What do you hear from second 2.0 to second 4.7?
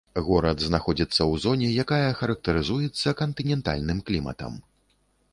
характарызуецца кантынентальным кліматам.